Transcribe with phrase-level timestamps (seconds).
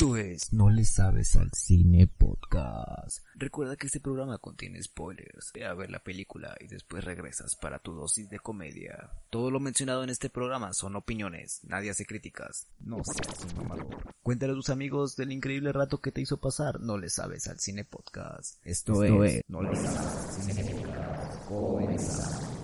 [0.00, 3.22] Esto es No le sabes al cine podcast.
[3.34, 5.52] Recuerda que este programa contiene spoilers.
[5.52, 9.10] Ve a ver la película y después regresas para tu dosis de comedia.
[9.28, 12.66] Todo lo mencionado en este programa son opiniones, nadie hace críticas.
[12.78, 14.14] No seas un mamador.
[14.22, 17.58] Cuéntale a tus amigos del increíble rato que te hizo pasar No le sabes al
[17.58, 18.58] cine podcast.
[18.64, 21.44] Esto, es, No le sabes al cine podcast.
[21.46, 22.60] Comenzamos.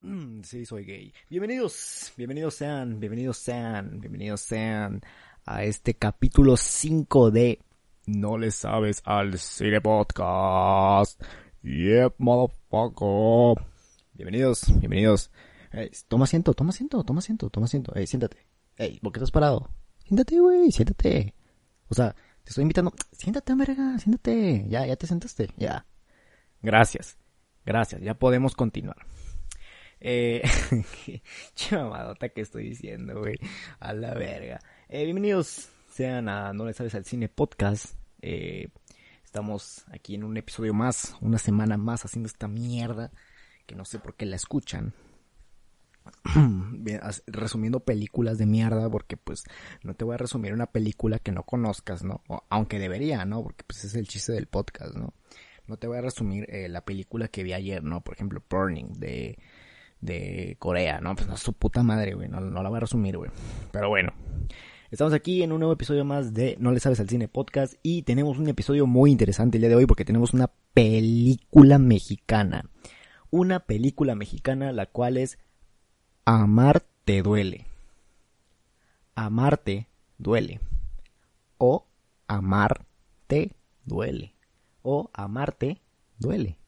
[0.00, 1.14] Mm, sí, soy gay.
[1.28, 5.02] Bienvenidos, bienvenidos sean, bienvenidos sean, bienvenidos sean
[5.44, 7.60] a este capítulo 5 de
[8.06, 11.20] No le sabes al cine podcast.
[11.62, 13.64] Yep, motherfucker.
[14.14, 15.30] Bienvenidos, bienvenidos.
[16.08, 17.92] Toma asiento, toma asiento, toma asiento, toma asiento.
[17.94, 18.46] Hey, siéntate.
[18.76, 19.70] Hey, ¿por qué estás parado?
[20.06, 21.34] Siéntate, güey, siéntate.
[21.88, 22.92] O sea, te estoy invitando.
[23.12, 24.66] Siéntate, verga, siéntate.
[24.68, 25.86] Ya, ya te sentaste, ya.
[26.60, 27.18] Gracias,
[27.64, 29.06] gracias, ya podemos continuar.
[30.04, 30.42] Eh,
[31.06, 33.36] qué mamadota que estoy diciendo, güey.
[33.80, 34.60] A la verga.
[34.94, 37.94] Eh, bienvenidos sean a No le sabes al cine podcast.
[38.20, 38.68] Eh,
[39.24, 43.10] estamos aquí en un episodio más, una semana más haciendo esta mierda
[43.66, 44.92] que no sé por qué la escuchan.
[47.26, 49.44] Resumiendo películas de mierda porque pues
[49.82, 52.22] no te voy a resumir una película que no conozcas, ¿no?
[52.28, 53.42] O- aunque debería, ¿no?
[53.42, 55.14] Porque pues es el chiste del podcast, ¿no?
[55.68, 58.02] No te voy a resumir eh, la película que vi ayer, ¿no?
[58.02, 59.38] Por ejemplo, Burning de
[60.02, 61.14] de Corea, ¿no?
[61.14, 63.30] Pues no, su puta madre, güey, no, no la voy a resumir, güey.
[63.70, 64.12] Pero bueno,
[64.92, 68.02] estamos aquí en un nuevo episodio más de No le sabes al cine podcast y
[68.02, 72.66] tenemos un episodio muy interesante el día de hoy porque tenemos una película mexicana.
[73.30, 75.38] Una película mexicana la cual es
[76.26, 77.66] Amar te duele.
[79.14, 80.60] Amarte duele.
[81.56, 81.86] O
[82.28, 84.34] amarte duele.
[84.82, 85.80] O amarte
[86.18, 86.58] duele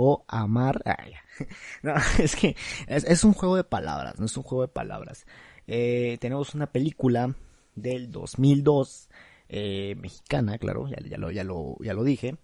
[0.00, 0.80] o amar.
[1.82, 5.26] No, es que es, es un juego de palabras, no es un juego de palabras.
[5.66, 7.34] Eh, tenemos una película
[7.82, 9.08] del 2002,
[9.48, 12.36] eh, mexicana, claro, ya, lo, ya, lo, ya lo dije,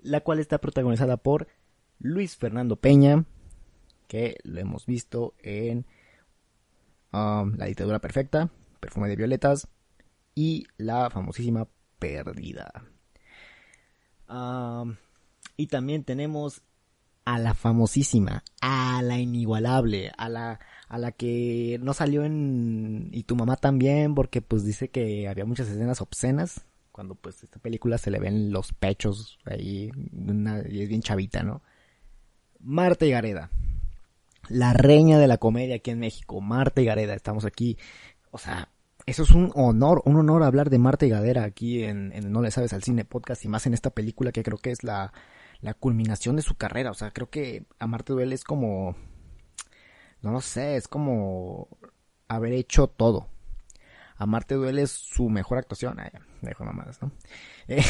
[0.00, 1.48] la cual está protagonizada por
[1.98, 3.24] Luis Fernando Peña,
[4.08, 5.86] que lo hemos visto en
[7.12, 9.68] um, La dictadura perfecta, Perfume de violetas
[10.34, 12.84] y la famosísima Perdida.
[14.28, 14.96] Um,
[15.56, 16.62] y también tenemos
[17.24, 20.60] a la famosísima, a la inigualable, a la,
[20.92, 25.46] a la que no salió en y tu mamá también porque pues dice que había
[25.46, 29.90] muchas escenas obscenas cuando pues esta película se le ven los pechos ahí
[30.68, 31.62] y es bien chavita, ¿no?
[32.60, 33.50] Marta y Gareda,
[34.50, 37.78] la reina de la comedia aquí en México, Marta y Gareda, estamos aquí,
[38.30, 38.68] o sea,
[39.06, 42.50] eso es un honor, un honor hablar de Marta y Gareda aquí en, No le
[42.50, 45.14] sabes al cine podcast y más en esta película que creo que es la,
[45.62, 46.90] la culminación de su carrera.
[46.90, 48.94] O sea, creo que Amarte Duele es como,
[50.22, 51.68] no lo sé, es como
[52.28, 53.28] haber hecho todo.
[54.16, 55.98] Amarte Duele es su mejor actuación.
[55.98, 56.10] Ay,
[56.40, 57.10] dejo mamadas, ¿no?
[57.68, 57.82] Eh,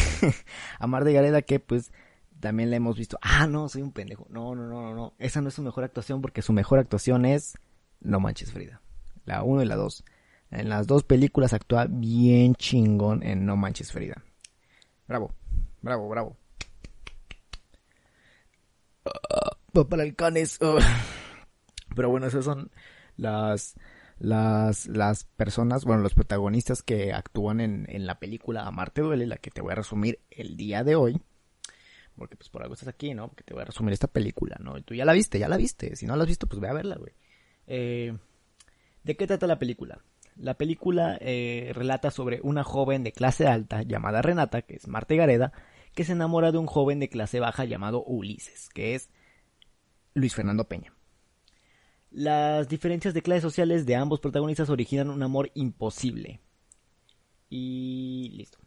[0.78, 1.93] Amar de Gareda que pues
[2.41, 3.19] también la hemos visto.
[3.22, 4.26] Ah, no, soy un pendejo.
[4.28, 5.15] No, no, no, no, no.
[5.19, 7.54] Esa no es su mejor actuación porque su mejor actuación es
[8.00, 8.81] No Manches Frida.
[9.25, 10.04] La 1 y la 2.
[10.50, 14.22] En las dos películas actúa bien chingón en No Manches Frida.
[15.09, 15.32] Bravo,
[15.81, 16.37] bravo, bravo.
[19.75, 20.60] Uh, para canes.
[20.60, 20.78] uh.
[21.94, 22.70] Pero bueno, esas son
[23.16, 23.76] las,
[24.19, 29.36] las, las personas, bueno, los protagonistas que actúan en, en la película Amarte Duele, la
[29.36, 31.20] que te voy a resumir el día de hoy.
[32.16, 33.28] Porque pues por algo estás aquí, ¿no?
[33.28, 34.76] Porque te voy a resumir esta película, ¿no?
[34.76, 35.97] Y tú ya la viste, ya la viste.
[35.97, 37.12] Si no la has visto, pues ve a verla, güey.
[37.66, 38.16] Eh,
[39.02, 40.02] ¿De qué trata la película?
[40.36, 45.14] La película eh, relata sobre una joven de clase alta llamada Renata, que es Marta
[45.14, 45.52] Gareda,
[45.94, 49.10] que se enamora de un joven de clase baja llamado Ulises, que es
[50.14, 50.94] Luis Fernando Peña.
[52.12, 56.41] Las diferencias de clases sociales de ambos protagonistas originan un amor imposible.
[57.49, 58.59] Y listo.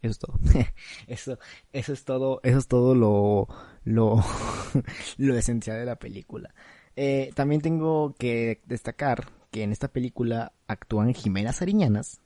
[0.00, 0.38] Eso es todo.
[1.06, 1.38] eso,
[1.72, 3.48] eso es todo, eso es todo lo,
[3.84, 4.24] lo,
[5.18, 6.54] lo esencial de la película.
[6.96, 12.20] Eh, también tengo que destacar que en esta película actúan Jimena Sariñanas,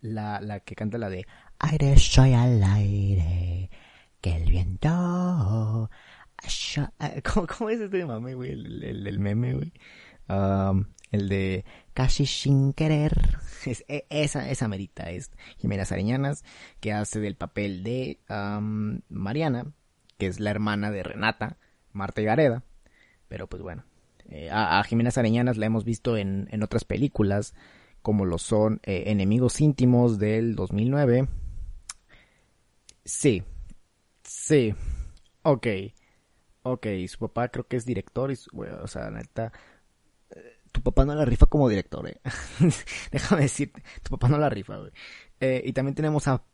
[0.00, 1.26] la, la que canta la de
[1.58, 3.70] Aire soy al aire,
[4.20, 5.90] que el viento...
[6.98, 7.12] ah,
[7.58, 8.52] ¿Cómo, es este mame, güey?
[8.52, 9.72] El, el- meme, güey.
[10.28, 13.38] Um, el de Casi sin querer.
[13.64, 14.68] Es, e- esa, esa
[15.10, 16.44] es Jimena Sariñanas,
[16.80, 19.72] que hace del papel de um, Mariana,
[20.18, 21.56] que es la hermana de Renata,
[21.92, 22.62] Marta y Gareda.
[23.28, 23.84] Pero pues bueno,
[24.28, 27.54] eh, a, a Jimena Sariñanas la hemos visto en, en otras películas,
[28.02, 31.26] como lo son eh, Enemigos íntimos del 2009.
[33.04, 33.42] Sí,
[34.22, 34.74] sí,
[35.42, 35.66] ok,
[36.64, 39.52] ok, su papá creo que es director, y su- o sea, neta,
[40.30, 42.20] eh, tu papá no la rifa como director, eh.
[43.12, 44.92] Déjame decirte, tu papá no la rifa, güey.
[45.40, 46.44] Eh, y también tenemos a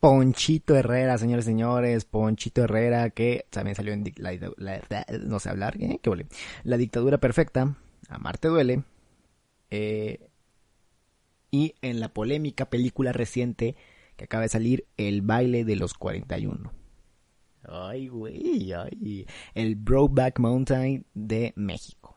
[0.00, 4.76] Ponchito Herrera, señores y señores, Ponchito Herrera, que también salió en la,
[5.22, 5.98] no sé hablar, ¿eh?
[6.02, 6.26] ¿Qué vale?
[6.64, 7.76] La dictadura perfecta,
[8.10, 8.84] Amarte duele,
[9.70, 10.28] eh,
[11.50, 13.76] y en la polémica película reciente
[14.16, 16.72] que acaba de salir, El baile de los 41.
[17.68, 19.26] Ay, güey, ay.
[19.54, 22.14] El Brokeback Mountain de México.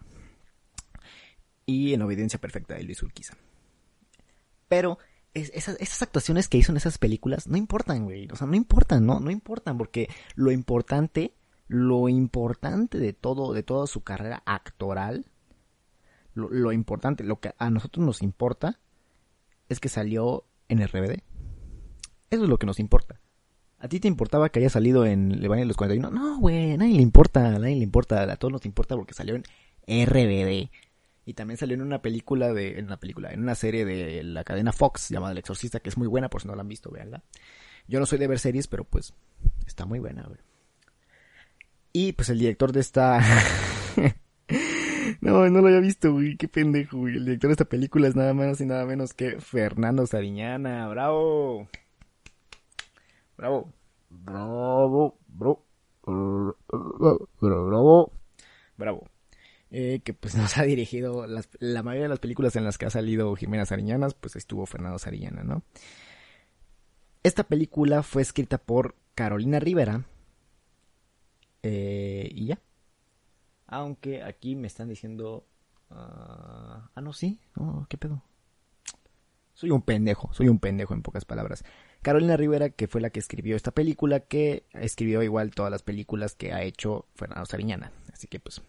[1.65, 3.35] Y en Obediencia Perfecta de Luis Urquiza.
[4.67, 4.99] Pero
[5.33, 8.27] esas, actuaciones que hizo en esas películas no importan, güey.
[8.31, 11.33] O sea, no importan, no, no importan, porque lo importante,
[11.67, 15.25] lo importante de todo, de toda su carrera actoral,
[16.33, 18.79] lo, lo importante, lo que a nosotros nos importa,
[19.69, 21.23] es que salió en RBD.
[22.29, 23.19] Eso es lo que nos importa.
[23.79, 26.09] ¿A ti te importaba que haya salido en Le de los 41?
[26.09, 29.13] No, güey, a nadie le importa, a nadie le importa, a todos nos importa porque
[29.13, 30.69] salió en RBD.
[31.25, 34.43] Y también salió en una película de, en una película, en una serie de la
[34.43, 36.89] cadena Fox llamada El Exorcista, que es muy buena por si no la han visto,
[36.89, 37.21] veanla.
[37.87, 39.13] Yo no soy de ver series, pero pues
[39.65, 40.39] está muy buena, güey.
[41.93, 43.19] Y pues el director de esta...
[45.21, 47.17] no, no lo había visto, güey, qué pendejo, güey.
[47.17, 51.67] El director de esta película es nada menos y nada menos que Fernando Sariñana, bravo.
[53.37, 53.71] Bravo.
[54.09, 55.17] Bravo.
[55.27, 55.63] Bro.
[57.39, 58.11] Bravo.
[58.77, 59.07] Bravo.
[59.69, 62.89] Eh, que pues nos ha dirigido la mayoría de las películas en las que ha
[62.89, 65.63] salido Jimena Sariñanas, pues estuvo Fernando Sariñana, ¿no?
[67.23, 70.05] Esta película fue escrita por Carolina Rivera.
[71.63, 72.59] Eh, y ya.
[73.67, 75.45] Aunque aquí me están diciendo...
[75.89, 77.39] ah, ah no, sí.
[77.89, 78.23] ¿Qué pedo?
[79.53, 81.65] Soy un pendejo, soy un pendejo en pocas palabras.
[82.01, 86.35] Carolina Rivera, que fue la que escribió esta película, que escribió igual todas las películas
[86.35, 87.91] que ha hecho Fernando Sariñana.
[88.13, 88.61] Así que pues,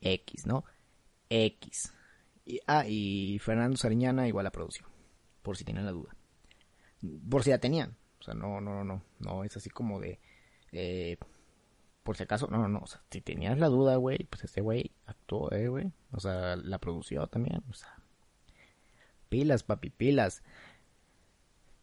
[0.00, 0.64] X, ¿no?
[1.30, 1.92] X.
[2.44, 4.86] Y, ah, y Fernando Sariñana igual la produció,
[5.42, 6.14] por si tenían la duda.
[7.28, 7.96] Por si la tenían.
[8.20, 10.18] O sea, no, no, no, no, no, es así como de...
[10.72, 11.18] Eh,
[12.02, 14.60] por si acaso, no, no, no, o sea, si tenías la duda, güey, pues este
[14.60, 15.90] güey actuó, eh, güey.
[16.12, 17.98] O sea, la produció también, o sea.
[19.30, 20.42] Pilas, papi, pilas.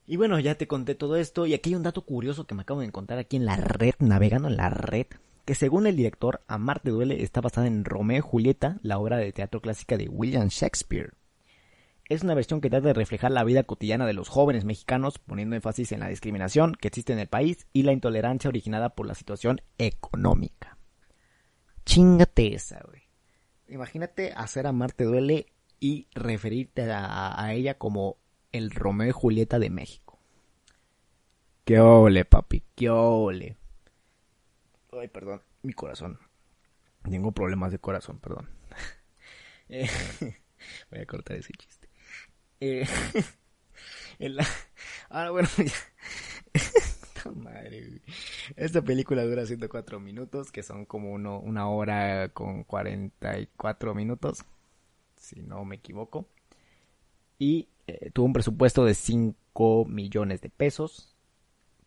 [0.08, 2.64] Y bueno, ya te conté todo esto y aquí hay un dato curioso que me
[2.64, 5.06] acabo de encontrar aquí en la red, navegando en la red,
[5.46, 9.32] que según el director, Amarte duele está basada en Romeo y Julieta, la obra de
[9.32, 11.14] teatro clásica de William Shakespeare.
[12.10, 15.56] Es una versión que trata de reflejar la vida cotidiana de los jóvenes mexicanos, poniendo
[15.56, 19.16] énfasis en la discriminación que existe en el país y la intolerancia originada por la
[19.16, 20.78] situación económica.
[21.86, 23.04] Chingate esa, güey.
[23.70, 28.18] Imagínate hacer Amarte duele y referirte a, a ella como
[28.52, 30.20] el Romeo y Julieta de México.
[31.66, 33.58] Qué ole, papi, qué ole.
[34.92, 36.20] Ay, perdón, mi corazón.
[37.04, 38.50] Tengo problemas de corazón, perdón.
[39.74, 39.90] Eh,
[40.92, 41.88] voy a cortar ese chiste.
[42.60, 42.86] Eh,
[45.10, 47.32] ahora, bueno, ya.
[47.34, 48.02] Madre,
[48.58, 54.44] Esta película dura 104 minutos, que son como uno, una hora con 44 minutos,
[55.16, 56.28] si no me equivoco.
[57.42, 61.16] Y eh, tuvo un presupuesto de 5 millones de pesos,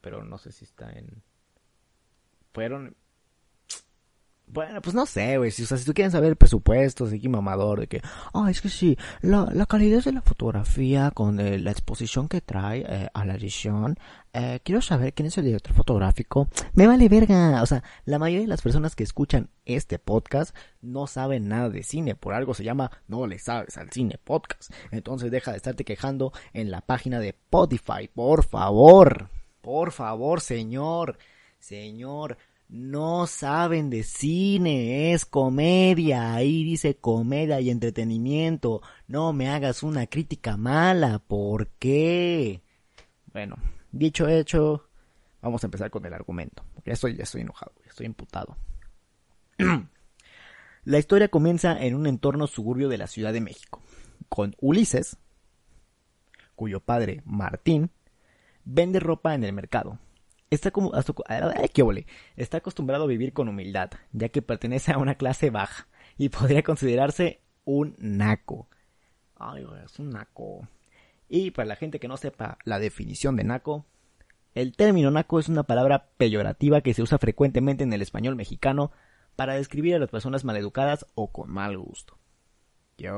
[0.01, 1.23] pero no sé si está en...
[2.53, 2.97] Fueron
[4.55, 5.51] bueno, pues no sé, güey.
[5.51, 8.01] Si, o sea, si tú quieres saber el presupuesto, así que mamador, de que,
[8.33, 12.41] ah, es que sí, la, la calidad de la fotografía con eh, la exposición que
[12.41, 13.99] trae eh, a la edición,
[14.33, 16.49] eh, quiero saber quién es el director fotográfico.
[16.73, 17.63] Me vale verga.
[17.63, 21.83] O sea, la mayoría de las personas que escuchan este podcast no saben nada de
[21.83, 22.15] cine.
[22.15, 24.73] Por algo se llama No le sabes al cine podcast.
[24.93, 28.09] Entonces deja de estarte quejando en la página de Spotify.
[28.15, 29.31] Por favor.
[29.61, 31.19] Por favor, señor.
[31.59, 32.37] Señor
[32.69, 40.07] no saben de cine, es comedia, ahí dice comedia y entretenimiento, no me hagas una
[40.07, 42.63] crítica mala, ¿por qué?
[43.33, 43.57] Bueno,
[43.93, 44.89] dicho hecho,
[45.41, 48.57] vamos a empezar con el argumento, ya estoy, ya estoy enojado, ya estoy imputado.
[50.85, 53.83] La historia comienza en un entorno suburbio de la Ciudad de México,
[54.29, 55.17] con Ulises,
[56.55, 57.91] cuyo padre, Martín,
[58.65, 59.99] vende ropa en el mercado,
[60.55, 60.93] Está, como,
[62.37, 66.63] está acostumbrado a vivir con humildad, ya que pertenece a una clase baja y podría
[66.63, 68.69] considerarse un naco.
[69.37, 70.69] Ay, es un naco.
[71.29, 73.87] Y para la gente que no sepa la definición de naco,
[74.55, 78.93] el término naco es una palabra peyorativa que se usa frecuentemente en el español mexicano
[79.35, 82.19] para describir a las personas maleducadas o con mal gusto.
[82.97, 83.11] ¡Qué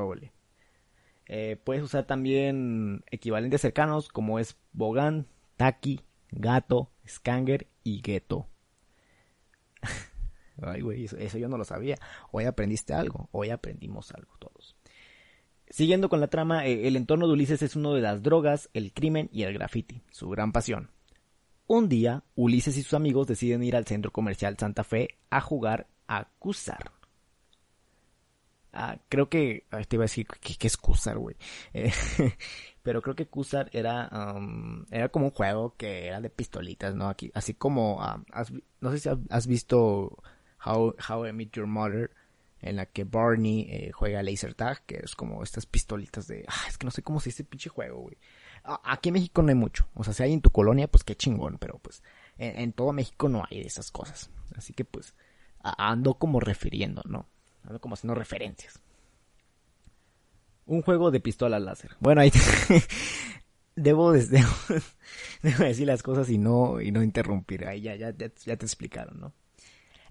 [1.28, 5.26] eh, puedes usar también equivalentes cercanos como es bogán,
[5.56, 8.48] taqui, gato, Skanger y Ghetto.
[10.62, 11.98] Ay, güey, eso, yo no lo sabía.
[12.30, 14.76] Hoy aprendiste algo, hoy aprendimos algo todos.
[15.68, 18.92] Siguiendo con la trama, eh, el entorno de Ulises es uno de las drogas, el
[18.92, 20.90] crimen y el graffiti, su gran pasión.
[21.66, 25.88] Un día, Ulises y sus amigos deciden ir al centro comercial Santa Fe a jugar
[26.06, 26.92] a Cusar.
[28.72, 29.66] Ah, creo que.
[29.88, 31.34] te iba a decir que, es Cusar, güey.
[31.72, 31.90] Eh,
[32.86, 34.08] pero creo que Cusar era.
[34.92, 37.08] Era como un juego que era de pistolitas, ¿no?
[37.08, 37.96] Aquí, así como.
[37.96, 38.24] Um,
[38.80, 40.22] no sé si has visto
[40.64, 42.12] How, How I Meet Your Mother.
[42.60, 46.44] En la que Barney eh, juega laser tag, que es como estas pistolitas de.
[46.46, 48.18] Ah, es que no sé cómo se dice pinche juego, güey.
[48.84, 49.88] Aquí en México no hay mucho.
[49.94, 51.58] O sea, si hay en tu colonia, pues qué chingón.
[51.58, 52.04] Pero pues
[52.38, 54.30] en, todo México no hay de esas cosas.
[54.54, 55.12] Así que pues
[55.58, 57.26] ando como refiriendo, ¿no?
[57.64, 58.80] Ando como haciendo referencias.
[60.66, 61.92] Un juego de pistola láser.
[62.00, 62.30] Bueno, ahí
[63.76, 67.66] debo, decir las cosas y no, y no interrumpir.
[67.66, 69.32] Ahí ya, ya, ya, te explicaron, ¿no?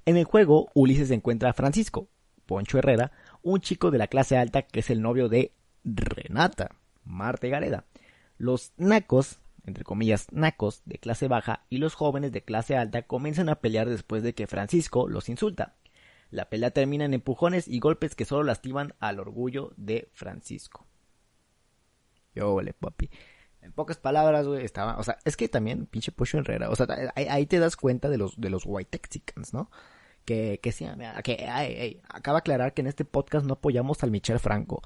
[0.06, 2.08] En el juego, Ulises encuentra a Francisco,
[2.46, 5.52] Poncho Herrera, un chico de la clase alta que es el novio de
[5.84, 7.86] Renata, Marta Gareda.
[8.38, 13.50] Los nacos, entre comillas, nacos de clase baja y los jóvenes de clase alta comienzan
[13.50, 15.74] a pelear después de que Francisco los insulta.
[16.30, 20.86] La pelea termina en empujones y golpes que solo lastiman al orgullo de Francisco.
[22.34, 23.10] Yo, le papi.
[23.62, 26.88] En pocas palabras, güey, estaba, o sea, es que también, pinche Pocho Herrera, o sea,
[27.16, 29.72] ahí, te das cuenta de los, de los white Texicans, ¿no?
[30.24, 30.86] Que, que sí,
[31.24, 34.82] que, ay, acaba de aclarar que en este podcast no apoyamos al Michel Franco.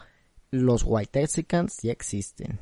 [0.52, 2.60] Los white Texicans sí existen.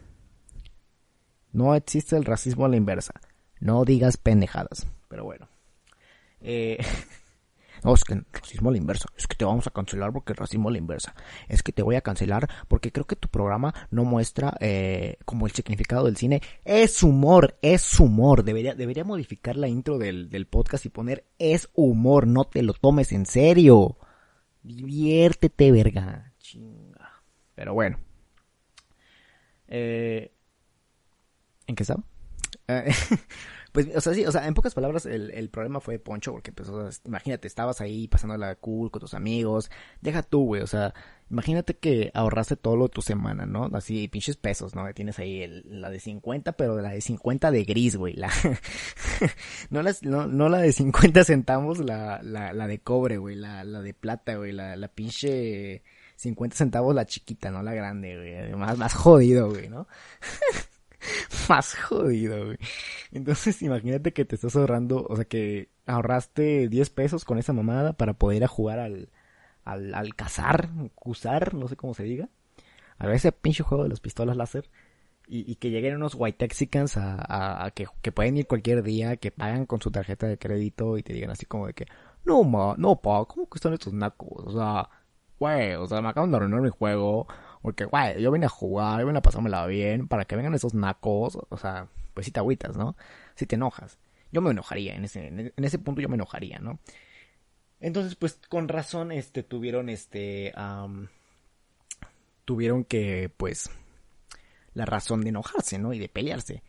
[1.51, 3.13] No existe el racismo a la inversa.
[3.59, 4.87] No digas pendejadas.
[5.07, 5.47] Pero bueno.
[6.41, 6.77] Eh,
[7.83, 9.07] no, es que racismo a la inversa.
[9.17, 11.15] Es que te vamos a cancelar porque racismo a la inversa.
[11.47, 15.45] Es que te voy a cancelar porque creo que tu programa no muestra eh, como
[15.45, 16.41] el significado del cine.
[16.65, 18.43] Es humor, es humor.
[18.43, 22.27] Debería, debería modificar la intro del, del podcast y poner es humor.
[22.27, 23.97] No te lo tomes en serio.
[24.63, 26.33] Diviértete, verga.
[26.39, 27.23] Chinga.
[27.55, 27.97] Pero bueno.
[29.67, 30.31] Eh,
[31.67, 32.03] ¿En qué estaba?
[32.67, 32.91] Eh,
[33.77, 36.67] pues, o sea, sí, o sea, en pocas palabras, el, problema fue Poncho, porque, pues,
[37.05, 39.69] imagínate, estabas ahí pasando la cool con tus amigos,
[40.01, 40.95] deja tú, güey, o sea,
[41.29, 43.69] imagínate que ahorraste todo lo de tu semana, ¿no?
[43.73, 44.91] Así, pinches pesos, ¿no?
[44.95, 48.31] Tienes ahí la de 50, pero la de 50 de gris, güey, la,
[49.69, 53.83] no, no, no, la de 50 centavos, la, la, la de cobre, güey, la, la
[53.83, 55.83] de plata, güey, la, la pinche
[56.15, 59.87] 50 centavos la chiquita, no la grande, güey, más, más jodido, güey, ¿no?
[61.49, 62.57] más jodido, güey.
[63.11, 67.93] Entonces, imagínate que te estás ahorrando, o sea, que ahorraste 10 pesos con esa mamada
[67.93, 69.09] para poder ir a jugar al,
[69.63, 72.29] al, al cazar, cuzar, no sé cómo se diga.
[72.97, 74.69] A ver ese pinche juego de las pistolas láser.
[75.29, 79.29] Y, que lleguen unos white texicans a, a, que, que, pueden ir cualquier día, que
[79.29, 81.85] pagan con su tarjeta de crédito y te digan así como de que,
[82.23, 84.45] no ma, no pa, ¿cómo que están estos nacos?
[84.45, 84.89] O sea,
[85.37, 87.27] güey, o sea, me acaban de arruinar mi juego
[87.61, 90.73] porque, guay, yo vine a jugar, yo vine a pasármela bien, para que vengan esos
[90.73, 92.95] nacos, o sea, pues si te agüitas, ¿no?
[93.35, 93.99] Si te enojas.
[94.31, 96.79] Yo me enojaría, en ese, en ese punto yo me enojaría, ¿no?
[97.79, 100.53] Entonces, pues con razón, este, tuvieron, este,
[102.45, 103.69] tuvieron que, pues,
[104.73, 105.93] la razón de enojarse, ¿no?
[105.93, 106.63] Y de pelearse.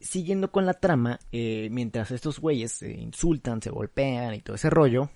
[0.00, 4.70] Siguiendo con la trama, eh, mientras estos güeyes se insultan, se golpean y todo ese
[4.70, 5.10] rollo,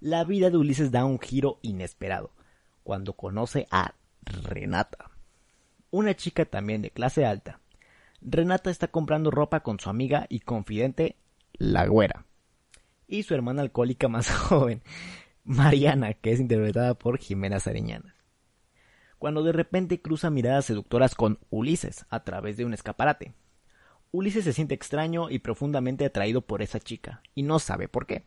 [0.00, 2.30] la vida de Ulises da un giro inesperado
[2.82, 5.10] cuando conoce a Renata,
[5.90, 7.60] una chica también de clase alta.
[8.20, 11.16] Renata está comprando ropa con su amiga y confidente,
[11.52, 12.26] la güera,
[13.06, 14.82] y su hermana alcohólica más joven,
[15.44, 18.14] Mariana, que es interpretada por Jimena Sariñana.
[19.18, 23.34] Cuando de repente cruza miradas seductoras con Ulises a través de un escaparate.
[24.10, 28.24] Ulises se siente extraño y profundamente atraído por esa chica, y no sabe por qué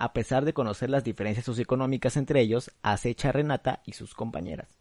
[0.00, 4.80] a pesar de conocer las diferencias socioeconómicas entre ellos, acecha a Renata y sus compañeras.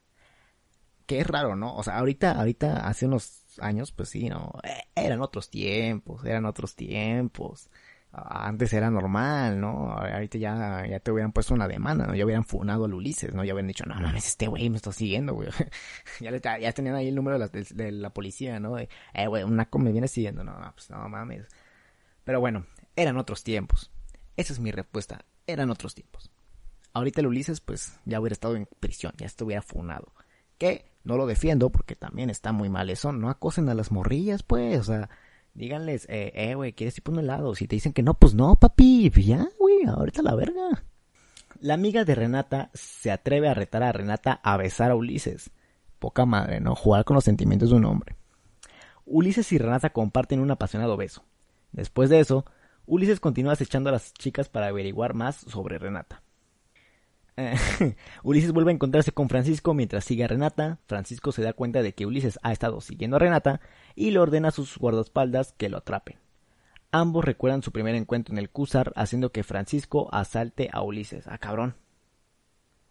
[1.07, 1.75] Es raro, ¿no?
[1.75, 4.53] O sea, ahorita, ahorita, hace unos años, pues sí, ¿no?
[4.63, 7.69] Eh, eran otros tiempos, eran otros tiempos.
[8.13, 9.91] Antes era normal, ¿no?
[9.91, 12.15] Ahorita ya, ya te hubieran puesto una demanda, ¿no?
[12.15, 13.43] Ya hubieran funado al Ulises, ¿no?
[13.43, 15.49] Ya hubieran dicho, no mames, este güey me está siguiendo, güey.
[16.21, 18.77] ya, tenían ahí el número de la, de, la policía, ¿no?
[18.77, 18.88] eh,
[19.27, 20.45] güey, un naco me viene siguiendo.
[20.45, 21.45] No, pues no mames.
[22.23, 23.91] Pero bueno, eran otros tiempos.
[24.36, 25.25] Esa es mi respuesta.
[25.48, 26.31] Eran otros tiempos.
[26.93, 30.13] Ahorita el Ulises, pues, ya hubiera estado en prisión, ya estuviera funado.
[30.57, 33.12] Que no lo defiendo porque también está muy mal eso.
[33.12, 34.79] No acosen a las morrillas, pues.
[34.79, 35.09] O sea,
[35.53, 37.55] díganles, eh, eh, güey, ¿quieres ir por un helado?
[37.55, 39.09] Si te dicen que no, pues no, papi.
[39.09, 40.83] Ya, güey, ahorita la verga.
[41.62, 45.51] La amiga de Renata se atreve a retar a Renata a besar a Ulises.
[46.00, 46.75] Poca madre, ¿no?
[46.75, 48.15] Jugar con los sentimientos de un hombre.
[49.05, 51.24] Ulises y Renata comparten un apasionado beso.
[51.71, 52.45] Después de eso,
[52.89, 56.24] Ulises continúa acechando a las chicas para averiguar más sobre Renata.
[58.24, 60.79] Ulises vuelve a encontrarse con Francisco mientras sigue a Renata.
[60.88, 63.62] Francisco se da cuenta de que Ulises ha estado siguiendo a Renata
[63.93, 66.17] y le ordena a sus guardaespaldas que lo atrapen.
[66.91, 71.27] Ambos recuerdan su primer encuentro en el Cusar, haciendo que Francisco asalte a Ulises.
[71.27, 71.75] Ah, cabrón.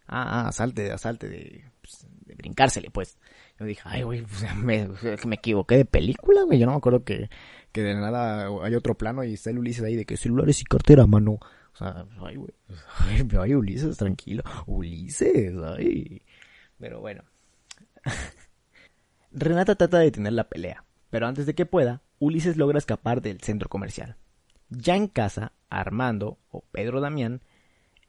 [0.09, 3.17] Ah, ah asalte, asalte de, pues, de brincársele, pues.
[3.59, 4.89] Yo dije, ay, güey, pues, me,
[5.25, 6.59] me, equivoqué de película, güey.
[6.59, 7.29] Yo no me acuerdo que,
[7.71, 10.65] que de nada hay otro plano y está el Ulises ahí de que celulares y
[10.65, 11.33] cartera, mano.
[11.33, 12.53] O sea, ay, güey.
[13.39, 14.43] Ay, Ulises, tranquilo.
[14.65, 16.23] Ulises, ay.
[16.79, 17.23] Pero bueno.
[19.31, 23.41] Renata trata de detener la pelea, pero antes de que pueda, Ulises logra escapar del
[23.41, 24.17] centro comercial.
[24.69, 27.41] Ya en casa, Armando, o Pedro Damián,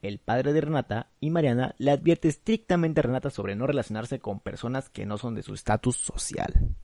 [0.01, 4.39] el padre de Renata, y Mariana le advierte estrictamente a Renata sobre no relacionarse con
[4.39, 6.75] personas que no son de su estatus social.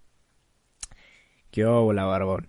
[1.52, 2.48] ¿Qué hola, barbón?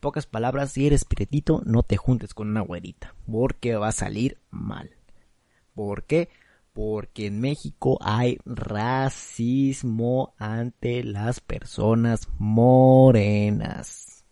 [0.00, 4.38] Pocas palabras, si eres piretito, no te juntes con una güerita, porque va a salir
[4.50, 4.90] mal.
[5.74, 6.28] ¿Por qué?
[6.72, 14.24] Porque en México hay racismo ante las personas morenas.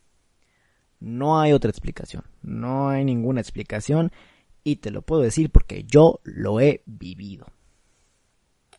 [0.98, 4.12] No hay otra explicación, no hay ninguna explicación
[4.66, 7.46] y te lo puedo decir porque yo lo he vivido.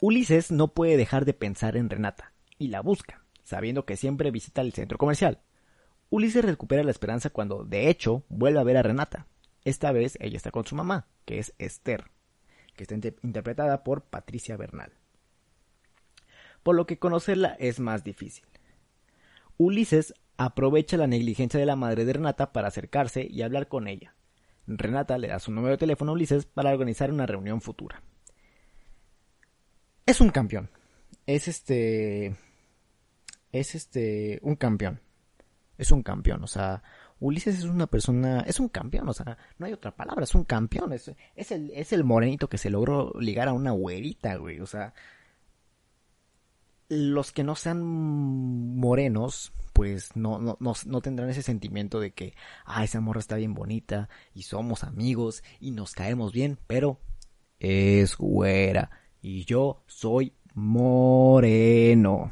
[0.01, 4.59] Ulises no puede dejar de pensar en Renata y la busca, sabiendo que siempre visita
[4.59, 5.39] el centro comercial.
[6.09, 9.27] Ulises recupera la esperanza cuando, de hecho, vuelve a ver a Renata.
[9.63, 12.11] Esta vez ella está con su mamá, que es Esther,
[12.75, 14.91] que está interpretada por Patricia Bernal.
[16.63, 18.43] Por lo que conocerla es más difícil.
[19.55, 24.16] Ulises aprovecha la negligencia de la madre de Renata para acercarse y hablar con ella.
[24.67, 28.01] Renata le da su número de teléfono a Ulises para organizar una reunión futura.
[30.05, 30.69] Es un campeón.
[31.25, 32.35] Es este.
[33.51, 34.39] Es este.
[34.43, 35.01] Un campeón
[35.77, 36.81] es un campeón, o sea,
[37.19, 40.43] Ulises es una persona, es un campeón, o sea, no hay otra palabra, es un
[40.43, 44.59] campeón, es, es, el, es el morenito que se logró ligar a una güerita, güey,
[44.59, 44.93] o sea,
[46.89, 52.33] los que no sean morenos, pues no, no, no, no, tendrán ese sentimiento de que,
[52.65, 56.99] ah, esa morra está bien bonita y somos amigos y nos caemos bien, pero
[57.59, 58.89] es güera
[59.21, 62.31] y yo soy moreno.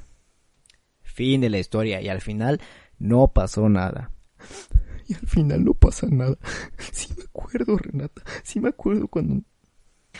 [1.01, 2.61] Fin de la historia y al final
[2.99, 4.11] no pasó nada.
[5.07, 6.35] Y al final no pasa nada.
[6.91, 8.23] Sí me acuerdo, Renata.
[8.43, 9.43] Sí me acuerdo cuando...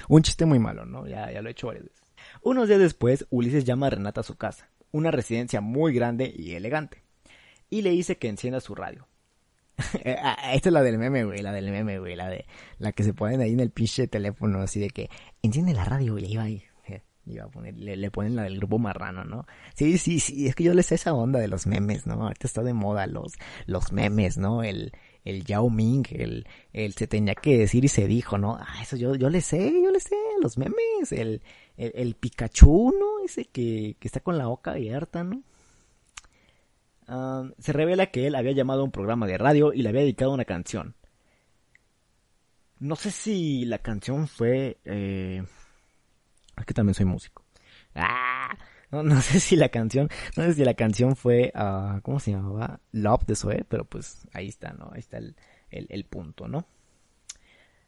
[0.08, 1.08] Un chiste muy malo, ¿no?
[1.08, 2.05] Ya, ya lo he hecho varias veces.
[2.45, 4.69] Unos días después, Ulises llama a Renata a su casa.
[4.91, 7.01] Una residencia muy grande y elegante.
[7.71, 9.08] Y le dice que encienda su radio.
[10.05, 12.45] Eh, ah, esta es la del meme, güey, la del meme, güey, la de
[12.77, 15.10] la que se ponen ahí en el pinche teléfono, así de que
[15.41, 16.63] enciende la radio, y va ahí
[17.27, 19.45] iba a poner, le, ponen la del grupo marrano, ¿no?
[19.73, 22.23] Sí, sí, sí, es que yo les sé esa onda de los memes, ¿no?
[22.23, 23.34] Ahorita está de moda los,
[23.65, 24.63] los memes, ¿no?
[24.63, 24.91] El,
[25.23, 28.58] el Yao Ming, el, el se tenía que decir y se dijo, ¿no?
[28.60, 31.41] Ah, eso yo, yo le sé, yo le sé, los memes, el,
[31.78, 33.26] el, el Pikachu, ¿no?
[33.26, 35.44] Ese que, que está con la boca abierta, ¿no?
[37.08, 40.02] Ah, se revela que él había llamado a un programa de radio y le había
[40.02, 40.96] dedicado una canción.
[42.80, 45.44] No sé si la canción fue eh,
[46.58, 47.44] es que también soy músico.
[47.94, 48.58] Ah,
[48.92, 52.80] no, sé si la canción, no sé si la canción fue, uh, ¿cómo se llamaba?
[52.92, 54.92] Love de Zoe, pero pues ahí está, ¿no?
[54.94, 55.36] Ahí está el,
[55.70, 56.66] el, punto, ¿no?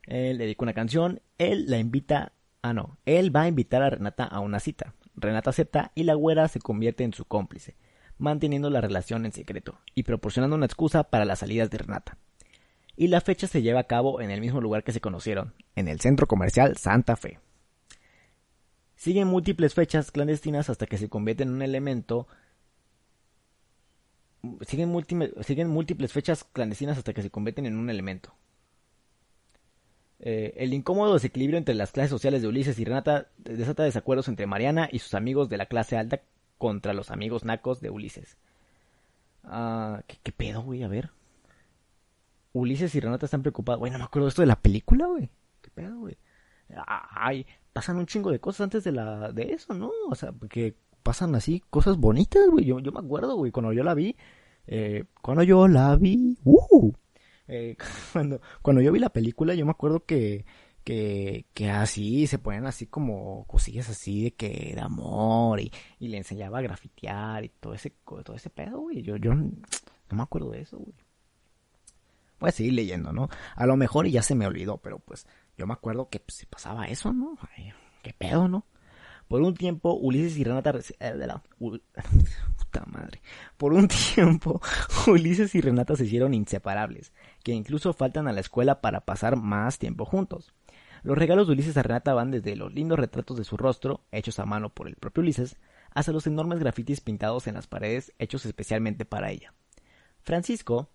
[0.03, 3.89] Él le dedica una canción, él la invita, ah no, él va a invitar a
[3.89, 4.93] Renata a una cita.
[5.15, 7.75] Renata acepta y la güera se convierte en su cómplice,
[8.17, 12.17] manteniendo la relación en secreto y proporcionando una excusa para las salidas de Renata.
[12.95, 15.87] Y la fecha se lleva a cabo en el mismo lugar que se conocieron, en
[15.87, 17.39] el centro comercial Santa Fe.
[18.95, 22.27] Siguen múltiples fechas clandestinas hasta que se convierte en un elemento.
[24.61, 24.91] Siguen,
[25.41, 28.33] siguen múltiples fechas clandestinas hasta que se convierten en un elemento.
[30.19, 34.47] Eh, el incómodo desequilibrio entre las clases sociales de Ulises y Renata desata desacuerdos entre
[34.47, 36.21] Mariana y sus amigos de la clase alta
[36.57, 38.37] contra los amigos nacos de Ulises.
[39.43, 40.83] Ah, ¿qué, ¿qué, pedo, güey?
[40.83, 41.11] A ver.
[42.53, 43.79] Ulises y Renata están preocupados.
[43.79, 45.29] Güey, no me acuerdo esto de la película, güey.
[45.61, 46.17] ¿Qué pedo, güey?
[46.85, 49.91] Ay, pasan un chingo de cosas antes de la de eso, ¿no?
[50.09, 52.65] O sea, que pasan así cosas bonitas, güey.
[52.65, 54.15] Yo, yo me acuerdo, güey, cuando yo la vi,
[54.67, 56.91] eh, cuando yo la vi, uh,
[57.47, 57.77] eh,
[58.13, 60.45] cuando, cuando yo vi la película, yo me acuerdo que,
[60.83, 66.07] que, que así se ponían así como cosillas así de que de amor y, y
[66.07, 67.91] le enseñaba a grafitear y todo ese,
[68.23, 69.01] todo ese pedo, güey.
[69.01, 69.51] Yo, yo no
[70.09, 70.95] me acuerdo de eso, güey.
[72.39, 73.29] Voy a seguir leyendo, ¿no?
[73.55, 75.25] A lo mejor ya se me olvidó, pero pues
[75.57, 77.37] yo me acuerdo que pues, se pasaba eso, ¿no?
[78.03, 78.65] qué pedo, ¿no?
[79.27, 80.73] Por un tiempo, Ulises y Renata...
[80.99, 81.27] Eh,
[81.59, 83.21] puta madre.
[83.57, 84.61] Por un tiempo,
[85.07, 87.11] Ulises y Renata se hicieron inseparables,
[87.47, 90.51] que incluso faltan a la escuela para pasar más tiempo juntos.
[91.01, 94.39] Los regalos de Ulises a Renata van desde los lindos retratos de su rostro, hechos
[94.39, 95.55] a mano por el propio Ulises,
[95.91, 99.53] hasta los enormes grafitis pintados en las paredes, hechos especialmente para ella.
[100.23, 100.89] Francisco,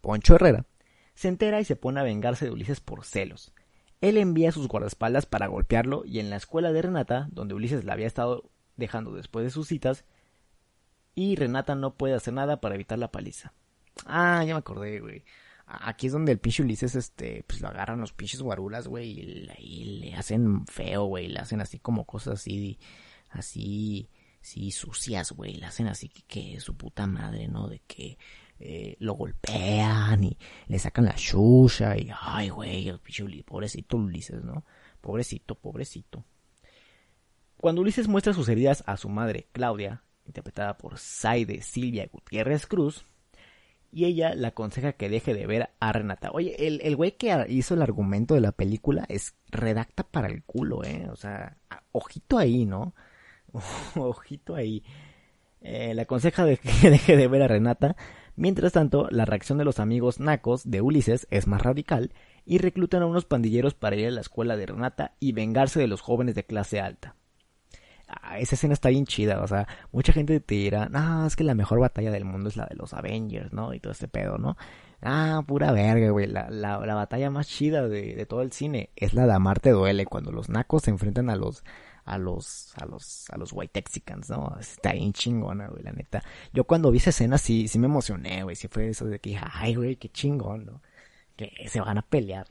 [0.00, 0.66] Poncho Herrera,
[1.14, 3.52] se entera y se pone a vengarse de Ulises por celos.
[4.00, 7.84] Él envía a sus guardaespaldas para golpearlo y en la escuela de Renata, donde Ulises
[7.84, 10.04] la había estado dejando después de sus citas,
[11.14, 13.52] y Renata no puede hacer nada para evitar la paliza.
[14.06, 15.22] Ah, ya me acordé, güey.
[15.66, 19.18] Aquí es donde el pinche Ulises, este, pues lo agarran los pinches guarulas, güey,
[19.58, 22.78] y, le hacen feo, güey, le hacen así como cosas así,
[23.30, 27.68] así, sí, sucias, güey, le hacen así que, su puta madre, ¿no?
[27.68, 28.18] De que
[28.58, 33.96] eh, lo golpean y le sacan la chucha y, ay, güey, el pinche Ulises, pobrecito
[33.96, 34.64] Ulises, ¿no?
[35.00, 36.24] Pobrecito, pobrecito.
[37.56, 43.06] Cuando Ulises muestra sus heridas a su madre, Claudia, interpretada por Saide Silvia Gutiérrez Cruz,
[43.94, 46.32] y ella le aconseja que deje de ver a Renata.
[46.32, 50.42] Oye, el, el güey que hizo el argumento de la película es redacta para el
[50.42, 51.06] culo, ¿eh?
[51.12, 51.58] O sea,
[51.92, 52.92] ojito ahí, ¿no?
[53.94, 54.82] ojito ahí.
[55.60, 57.94] Eh, le aconseja de que deje de ver a Renata.
[58.34, 62.12] Mientras tanto, la reacción de los amigos nacos de Ulises es más radical
[62.44, 65.86] y reclutan a unos pandilleros para ir a la escuela de Renata y vengarse de
[65.86, 67.14] los jóvenes de clase alta.
[68.22, 71.44] Ah, esa escena está bien chida, o sea, mucha gente te dirá, no, es que
[71.44, 73.74] la mejor batalla del mundo es la de los Avengers, ¿no?
[73.74, 74.56] Y todo este pedo, ¿no?
[75.02, 78.90] Ah, pura verga, güey, la, la, la batalla más chida de, de, todo el cine
[78.96, 81.64] es la de Amarte Duele, cuando los nacos se enfrentan a los,
[82.04, 84.56] a los, a los, a los white Texicans, ¿no?
[84.60, 86.22] Está bien chingona, güey, la neta.
[86.52, 89.38] Yo cuando vi esa escena sí, sí me emocioné, güey, sí fue eso de que,
[89.40, 90.82] ay, güey, qué chingón, ¿no?
[91.36, 92.46] Que se van a pelear,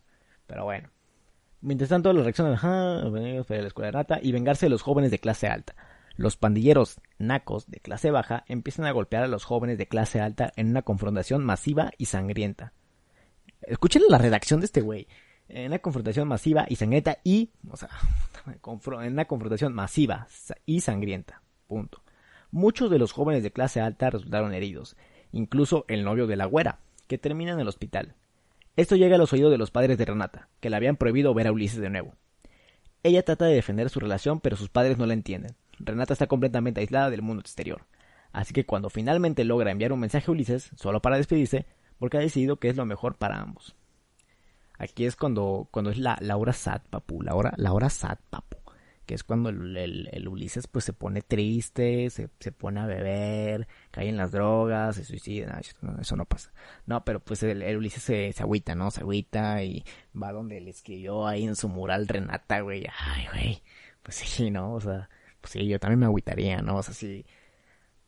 [0.48, 0.90] pero bueno.
[1.64, 5.20] Mientras tanto, la reacción de la escuela de rata y vengarse de los jóvenes de
[5.20, 5.74] clase alta.
[6.18, 10.52] Los pandilleros nacos de clase baja empiezan a golpear a los jóvenes de clase alta
[10.58, 12.74] en una confrontación masiva y sangrienta.
[13.62, 15.08] Escuchen la redacción de este güey.
[15.48, 17.90] En una confrontación masiva y sangrienta y, o sea,
[18.46, 20.28] en una confrontación masiva
[20.66, 21.42] y sangrienta.
[21.68, 22.04] Punto.
[22.52, 24.98] Muchos de los jóvenes de clase alta resultaron heridos,
[25.32, 28.16] incluso el novio de la güera, que termina en el hospital.
[28.76, 31.48] Esto llega a los oídos de los padres de Renata, que le habían prohibido ver
[31.48, 32.16] a Ulises de nuevo.
[33.04, 35.56] Ella trata de defender su relación, pero sus padres no la entienden.
[35.78, 37.86] Renata está completamente aislada del mundo exterior.
[38.32, 41.68] Así que cuando finalmente logra enviar un mensaje a Ulises, solo para despedirse,
[42.00, 43.76] porque ha decidido que es lo mejor para ambos.
[44.80, 48.63] Aquí es cuando, cuando es la, hora sad, papu, la hora, la hora sad, papu
[49.06, 54.10] que es cuando el, Ulises pues se pone triste, se, se, pone a beber, cae
[54.10, 56.54] en las drogas, se suicida, no, eso no pasa.
[56.86, 58.92] No, pero pues el, Ulises se, se agüita, ¿no?
[58.92, 59.84] Se agüita y
[60.22, 63.64] va donde le escribió ahí en su mural Renata, güey, ay, güey,
[64.02, 64.74] pues sí, ¿no?
[64.74, 65.10] O sea,
[65.42, 66.78] pues sí, yo también me agüitaría, ¿no?
[66.78, 67.26] O sea, si,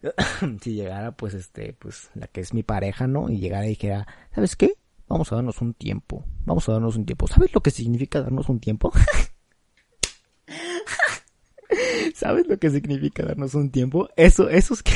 [0.62, 3.30] si llegara pues este, pues la que es mi pareja, ¿no?
[3.30, 4.74] Y llegara y dijera, ¿sabes qué?
[5.08, 7.28] Vamos a darnos un tiempo, vamos a darnos un tiempo.
[7.28, 8.92] ¿Sabes lo que significa darnos un tiempo?
[12.16, 14.08] ¿Sabes lo que significa darnos un tiempo?
[14.16, 14.94] Eso, eso es que...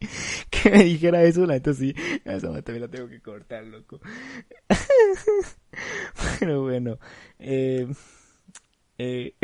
[0.50, 1.94] que me dijera eso, la neta sí.
[2.24, 4.00] Esa también la tengo que cortar, loco.
[6.40, 6.98] Pero bueno.
[7.38, 7.86] Eh,
[8.98, 9.36] eh,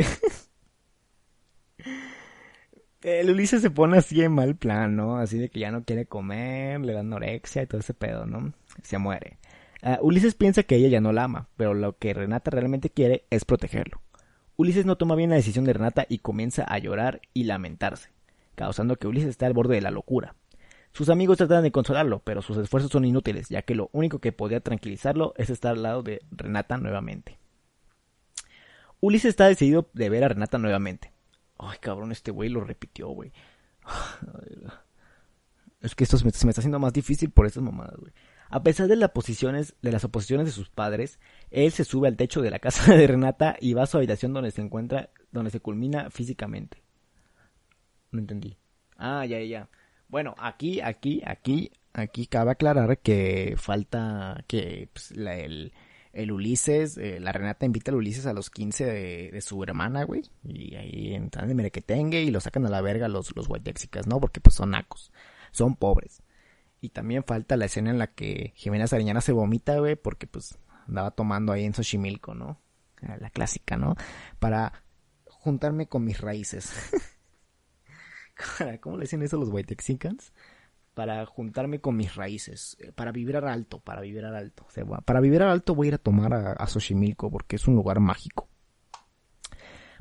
[3.03, 5.19] el Ulises se pone así en mal plan, ¿no?
[5.19, 8.51] Así de que ya no quiere comer, le da anorexia y todo ese pedo, ¿no?
[8.83, 9.37] Se muere.
[9.83, 13.23] Uh, Ulises piensa que ella ya no la ama, pero lo que Renata realmente quiere
[13.29, 14.01] es protegerlo.
[14.59, 18.09] Ulises no toma bien la decisión de Renata y comienza a llorar y lamentarse,
[18.55, 20.35] causando que Ulises esté al borde de la locura.
[20.91, 24.33] Sus amigos tratan de consolarlo, pero sus esfuerzos son inútiles, ya que lo único que
[24.33, 27.39] podía tranquilizarlo es estar al lado de Renata nuevamente.
[28.99, 31.13] Ulises está decidido de ver a Renata nuevamente.
[31.57, 33.31] Ay, cabrón, este güey lo repitió, güey.
[35.79, 38.11] Es que esto se me, está haciendo más difícil por estas mamadas, güey.
[38.49, 41.19] A pesar de las posiciones, de las oposiciones de sus padres,
[41.51, 44.33] él se sube al techo de la casa de Renata y va a su habitación
[44.33, 46.81] donde se encuentra, donde se culmina físicamente.
[48.11, 48.57] No entendí.
[48.97, 49.69] Ah, ya, ya.
[50.07, 55.71] Bueno, aquí, aquí, aquí, aquí cabe aclarar que falta que pues, el,
[56.11, 60.23] el, Ulises, eh, la Renata invita al Ulises a los 15 de, su hermana, güey.
[60.43, 63.47] Y ahí entran de merequetengue y lo sacan a la verga los, los
[64.07, 64.19] ¿no?
[64.19, 65.11] Porque pues son nacos,
[65.51, 66.23] son pobres.
[66.81, 70.57] Y también falta la escena en la que Jimena Sariñana se vomita, güey, porque pues
[70.87, 72.61] andaba tomando ahí en Xochimilco, ¿no?
[73.01, 73.95] La clásica, ¿no?
[74.39, 74.83] Para
[75.25, 76.71] juntarme con mis raíces.
[78.81, 80.33] ¿Cómo le dicen eso los Whitexicans?
[80.93, 84.65] Para juntarme con mis raíces, eh, para vibrar alto, para vibrar alto.
[84.65, 87.75] O para vibrar alto voy a ir a tomar a, a Xochimilco porque es un
[87.75, 88.49] lugar mágico.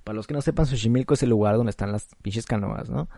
[0.02, 3.08] Para los que no sepan, Xochimilco es el lugar donde están las pinches canoas, ¿no?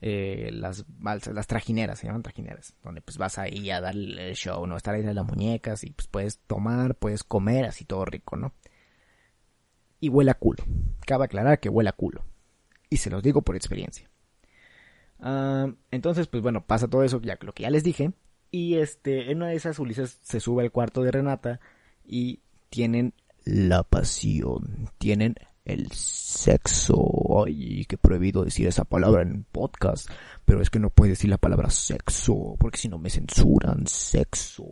[0.00, 4.34] Eh, las balsas, las trajineras, se llaman trajineras, donde pues vas ahí a dar el
[4.34, 4.76] show, ¿no?
[4.76, 8.52] Estar ahí de las muñecas y pues puedes tomar, puedes comer, así todo rico, ¿no?
[10.00, 10.62] Y huele a culo.
[11.06, 12.24] Cabe aclarar que huele a culo.
[12.90, 14.10] Y se los digo por experiencia.
[15.18, 18.12] Ah, entonces, pues bueno, pasa todo eso, ya lo que ya les dije.
[18.50, 21.60] Y este, en una de esas Ulises se sube al cuarto de Renata
[22.04, 27.44] y tienen la pasión, tienen el sexo.
[27.44, 30.08] Ay, qué prohibido decir esa palabra en podcast.
[30.44, 33.86] Pero es que no puedes decir la palabra sexo, porque si no me censuran.
[33.86, 34.64] Sexo.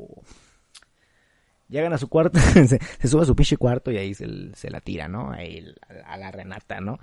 [1.69, 2.79] Llegan a su cuarto, se,
[3.09, 5.33] sube a su pinche cuarto y ahí se, la tira, ¿no?
[5.33, 5.65] Ahí
[6.05, 6.99] a, la Renata, ¿no?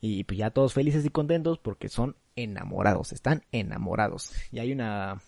[0.00, 4.32] Y pues ya todos felices y contentos porque son enamorados, están enamorados.
[4.50, 5.20] Y hay una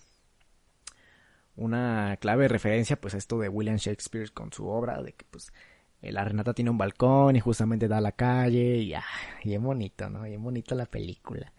[1.54, 5.52] una clave referencia pues a esto de William Shakespeare con su obra de que pues
[6.02, 9.04] la Renata tiene un balcón y justamente da a la calle y, ah,
[9.42, 10.26] y es bonito, ¿no?
[10.26, 11.52] Y es bonito la película.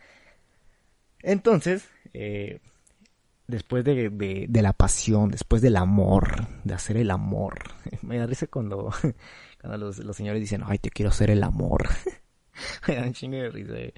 [1.21, 2.61] Entonces, eh,
[3.47, 7.59] después de, la pasión, después del amor, de hacer el amor,
[8.01, 8.91] me da risa cuando,
[9.61, 11.89] cuando los, los señores dicen, ay, te quiero hacer el amor.
[12.87, 13.77] me da un chingo de risa.
[13.77, 13.93] Eh.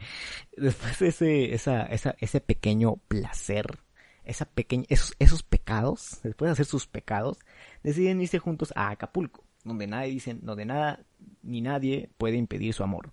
[0.58, 3.80] Después de ese, pequeño placer,
[4.23, 7.38] esos pecados, después de hacer sus pecados,
[7.84, 11.04] deciden irse juntos a Acapulco donde nadie dice, donde nada
[11.43, 13.12] ni nadie puede impedir su amor.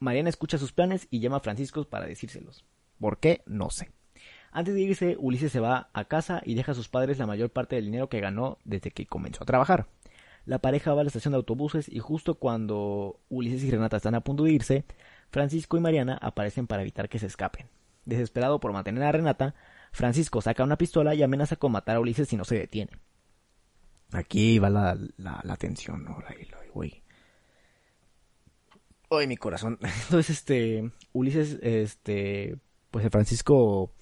[0.00, 2.64] Mariana escucha sus planes y llama a Francisco para decírselos.
[3.00, 3.42] ¿Por qué?
[3.46, 3.90] No sé.
[4.50, 7.50] Antes de irse, Ulises se va a casa y deja a sus padres la mayor
[7.50, 9.86] parte del dinero que ganó desde que comenzó a trabajar.
[10.46, 14.14] La pareja va a la estación de autobuses y justo cuando Ulises y Renata están
[14.14, 14.84] a punto de irse,
[15.30, 17.66] Francisco y Mariana aparecen para evitar que se escapen.
[18.06, 19.54] Desesperado por mantener a Renata,
[19.92, 22.92] Francisco saca una pistola y amenaza con matar a Ulises si no se detiene.
[24.12, 26.18] Aquí va la, la, tensión, ¿no?
[26.26, 27.02] Ay, güey.
[29.10, 29.78] Ay, mi corazón.
[30.04, 32.58] Entonces, este, Ulises, este,
[32.90, 33.92] pues el Francisco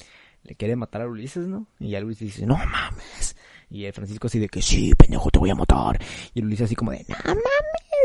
[0.44, 1.66] le quiere matar a Ulises, ¿no?
[1.80, 3.36] Y ya Ulises dice, no mames.
[3.68, 5.98] Y el Francisco así de que, sí, pendejo, te voy a matar.
[6.34, 7.36] Y el Ulises así como de, no mames,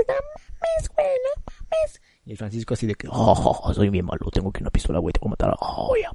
[0.07, 2.01] no mames, güey, no mames.
[2.25, 5.13] Y el Francisco así de que, oh, soy bien malo, tengo que una pistola, güey,
[5.13, 5.55] te voy a matar.
[5.59, 6.11] Oh, ya.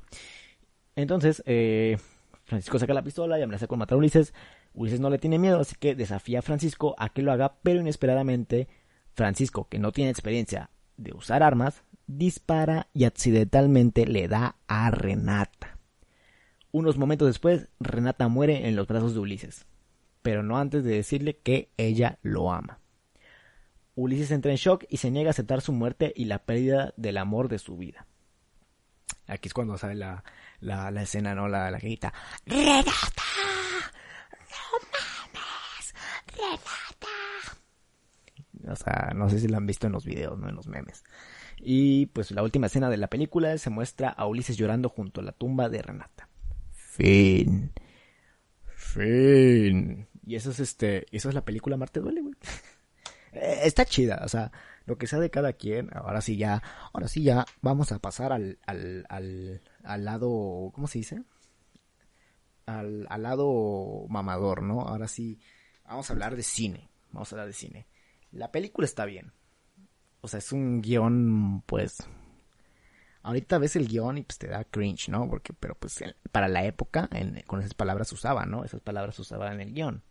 [0.96, 1.96] Entonces, eh,
[2.44, 4.32] Francisco saca la pistola y amenaza con matar a Ulises.
[4.76, 7.80] Ulises no le tiene miedo, así que desafía a Francisco a que lo haga, pero
[7.80, 8.68] inesperadamente
[9.14, 15.78] Francisco, que no tiene experiencia de usar armas, dispara y accidentalmente le da a Renata.
[16.72, 19.64] Unos momentos después, Renata muere en los brazos de Ulises,
[20.20, 22.80] pero no antes de decirle que ella lo ama.
[23.94, 27.16] Ulises entra en shock y se niega a aceptar su muerte y la pérdida del
[27.16, 28.06] amor de su vida.
[29.26, 30.22] Aquí es cuando sale la,
[30.60, 31.48] la, escena, ¿no?
[31.48, 32.12] La, la ¡Renata!
[38.68, 41.04] O sea, no sé si la han visto en los videos, no en los memes.
[41.58, 45.24] Y pues la última escena de la película se muestra a Ulises llorando junto a
[45.24, 46.28] la tumba de Renata.
[46.72, 47.72] Fin.
[48.74, 50.08] Fin.
[50.26, 52.34] Y eso es este, eso es la película Marte duele, güey.
[53.32, 54.50] Eh, está chida, o sea,
[54.86, 56.62] lo que sea de cada quien, ahora sí ya,
[56.94, 61.22] ahora sí ya vamos a pasar al, al, al, al lado, ¿cómo se dice?
[62.64, 64.80] Al, al lado mamador, ¿no?
[64.80, 65.38] Ahora sí,
[65.84, 67.86] vamos a hablar de cine, vamos a hablar de cine.
[68.36, 69.32] La película está bien.
[70.20, 72.06] O sea, es un guion, pues...
[73.22, 75.28] Ahorita ves el guion y pues te da cringe, ¿no?
[75.28, 75.98] Porque, pero pues
[76.30, 77.08] para la época,
[77.46, 78.62] con esas palabras usaba, ¿no?
[78.62, 80.02] Esas palabras usaban en el guion.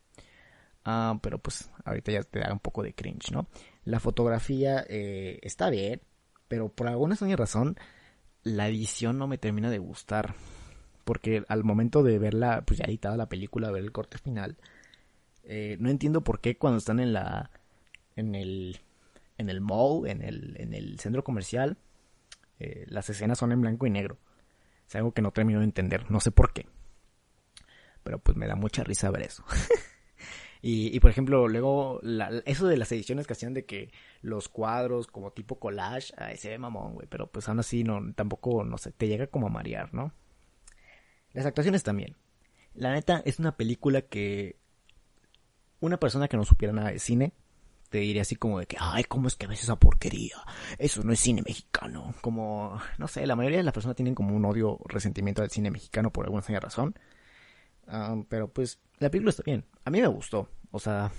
[0.84, 3.48] Ah, pero pues ahorita ya te da un poco de cringe, ¿no?
[3.86, 6.02] La fotografía eh, está bien,
[6.50, 7.78] pero por alguna extraña razón
[8.44, 10.36] la edición no me termina de gustar.
[11.06, 14.58] Porque al momento de verla, pues ya editada la película, ver el corte final,
[15.44, 17.52] eh, no entiendo por qué cuando están en la
[18.16, 18.80] en el,
[19.38, 21.78] en el mall, en el, en el centro comercial,
[22.60, 24.18] eh, las escenas son en blanco y negro.
[24.88, 26.68] Es algo que no termino de entender, no sé por qué.
[28.04, 29.44] Pero pues me da mucha risa ver eso.
[30.62, 32.02] y, y, por ejemplo, luego,
[32.46, 36.50] eso de las ediciones que hacían de que los cuadros como tipo collage, ay, se
[36.50, 37.08] ve mamón, güey.
[37.08, 40.14] Pero pues aún así no, tampoco, no sé, te llega como a marear, ¿no?
[41.34, 42.16] Las actuaciones también.
[42.76, 44.58] La neta, es una película que
[45.80, 47.34] una persona que no supiera nada de cine
[47.96, 50.36] te diría así como de que, ay, ¿cómo es que ves esa porquería?
[50.78, 52.14] Eso no es cine mexicano.
[52.20, 55.72] Como, no sé, la mayoría de las personas tienen como un odio, resentimiento del cine
[55.72, 56.94] mexicano por alguna extraña razón.
[58.28, 59.64] pero pues, la película está bien.
[59.86, 60.50] A mí me gustó.
[60.72, 61.10] O sea,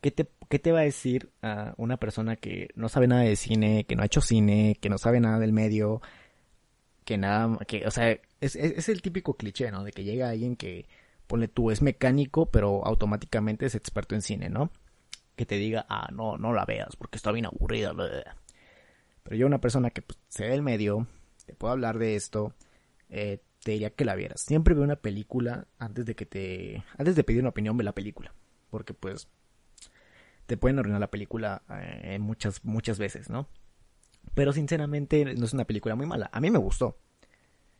[0.00, 1.30] ¿qué te, qué te va a decir
[1.76, 4.96] una persona que no sabe nada de cine, que no ha hecho cine, que no
[4.96, 6.00] sabe nada del medio,
[7.04, 9.84] que nada, que, o sea, es, es el típico cliché, ¿no?
[9.84, 10.86] De que llega alguien que
[11.26, 14.70] ponle tú, es mecánico, pero automáticamente es experto en cine, ¿no?
[15.36, 17.92] Que te diga, ah, no, no la veas porque está bien aburrida.
[19.22, 21.06] Pero yo, una persona que pues, se ve el medio,
[21.44, 22.54] te puedo hablar de esto,
[23.08, 24.40] eh, te diría que la vieras.
[24.40, 26.84] Siempre ve una película antes de que te...
[26.96, 28.34] Antes de pedir una opinión, ve la película.
[28.70, 29.28] Porque pues
[30.46, 33.48] te pueden arruinar la película eh, muchas, muchas veces, ¿no?
[34.34, 36.30] Pero sinceramente no es una película muy mala.
[36.32, 36.98] A mí me gustó.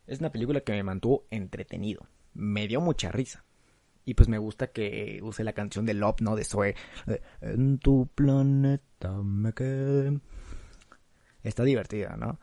[0.05, 2.07] Es una película que me mantuvo entretenido.
[2.33, 3.45] Me dio mucha risa.
[4.07, 6.37] Y pues me gusta que use la canción de Love, ¿no?
[6.37, 6.75] De Zoe.
[7.41, 10.17] En tu planeta me quedé.
[11.43, 12.39] Está divertida, ¿no?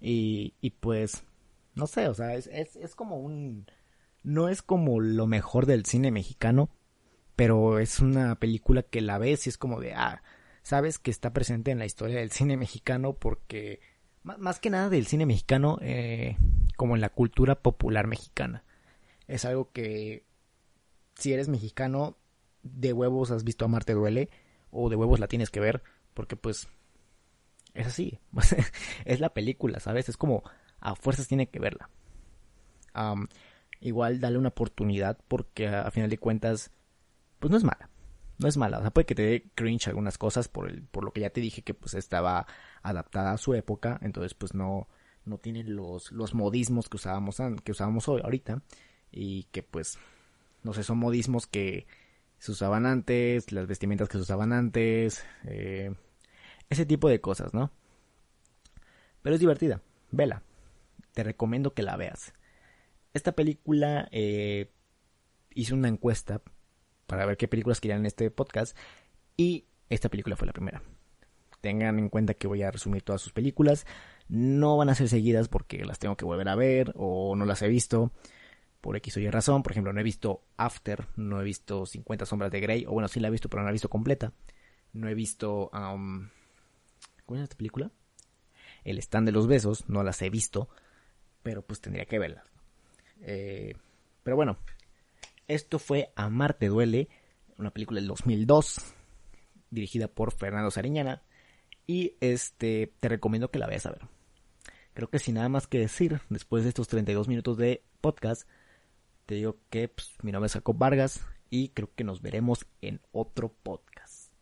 [0.00, 1.22] Y, y pues,
[1.76, 3.66] no sé, o sea, es, es, es como un...
[4.24, 6.68] No es como lo mejor del cine mexicano,
[7.36, 10.20] pero es una película que la ves y es como de, ah,
[10.64, 13.78] sabes que está presente en la historia del cine mexicano porque,
[14.24, 16.38] más que nada del cine mexicano, eh,
[16.76, 18.64] como en la cultura popular mexicana.
[19.28, 20.24] Es algo que,
[21.16, 22.16] si eres mexicano,
[22.62, 24.30] de huevos has visto a Marte Duele,
[24.70, 25.82] o de huevos la tienes que ver,
[26.14, 26.68] porque pues,
[27.74, 28.18] es así,
[29.04, 30.08] es la película, ¿sabes?
[30.08, 30.42] Es como,
[30.80, 31.90] a fuerzas tiene que verla.
[33.80, 36.70] igual dale una oportunidad porque a final de cuentas
[37.38, 37.90] pues no es mala.
[38.38, 38.78] No es mala.
[38.78, 41.30] O sea, puede que te dé cringe algunas cosas por, el, por lo que ya
[41.30, 42.46] te dije que pues estaba
[42.82, 43.98] adaptada a su época.
[44.02, 44.88] Entonces pues no,
[45.24, 48.62] no tiene los, los modismos que usábamos, que usábamos hoy, ahorita.
[49.10, 49.98] Y que pues,
[50.64, 51.86] no sé, son modismos que
[52.38, 55.24] se usaban antes, las vestimentas que se usaban antes.
[55.44, 55.94] Eh,
[56.68, 57.70] ese tipo de cosas, ¿no?
[59.22, 59.80] Pero es divertida.
[60.10, 60.42] Vela.
[61.12, 62.32] Te recomiendo que la veas.
[63.12, 64.72] Esta película eh,
[65.54, 66.42] hice una encuesta
[67.06, 68.76] para ver qué películas querían en este podcast
[69.36, 70.82] y esta película fue la primera.
[71.60, 73.86] Tengan en cuenta que voy a resumir todas sus películas.
[74.28, 77.62] No van a ser seguidas porque las tengo que volver a ver o no las
[77.62, 78.12] he visto
[78.84, 79.62] por X o Y razón.
[79.62, 83.08] Por ejemplo, no he visto After, no he visto 50 sombras de Grey, o bueno,
[83.08, 84.34] sí la he visto, pero no la he visto completa.
[84.92, 85.70] No he visto...
[85.72, 86.28] Um,
[87.24, 87.90] ¿Cómo es esta película?
[88.84, 90.68] El stand de los besos, no las he visto,
[91.42, 92.44] pero pues tendría que verlas.
[93.22, 93.74] Eh,
[94.22, 94.58] pero bueno,
[95.48, 97.08] esto fue Amarte Duele,
[97.56, 98.94] una película del 2002,
[99.70, 101.22] dirigida por Fernando Sariñana.
[101.86, 104.02] Y este, te recomiendo que la veas a ver.
[104.92, 108.46] Creo que sin nada más que decir, después de estos 32 minutos de podcast,
[109.26, 113.00] te digo que pues, mi nombre es Jacob Vargas y creo que nos veremos en
[113.12, 114.32] otro podcast.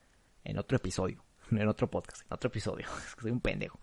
[0.45, 1.25] En otro episodio.
[1.51, 2.87] En otro podcast, en otro episodio.
[3.21, 3.79] Soy un pendejo.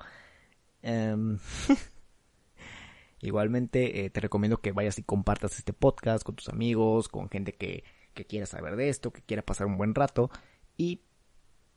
[0.81, 1.37] Em,
[3.21, 7.53] Igualmente eh, te recomiendo que vayas y compartas este podcast con tus amigos, con gente
[7.53, 7.83] que,
[8.13, 10.31] que quiera saber de esto, que quiera pasar un buen rato.
[10.77, 11.01] Y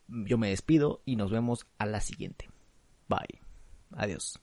[0.08, 2.48] yo me despido y nos vemos a la siguiente.
[3.08, 3.40] Bye.
[3.90, 4.41] Adiós.